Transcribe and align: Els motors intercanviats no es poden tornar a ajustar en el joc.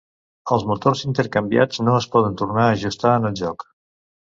Els 0.55 0.65
motors 0.69 1.03
intercanviats 1.11 1.85
no 1.87 1.95
es 2.01 2.11
poden 2.19 2.41
tornar 2.43 2.67
a 2.67 2.77
ajustar 2.83 3.17
en 3.23 3.33
el 3.33 3.41
joc. 3.47 3.73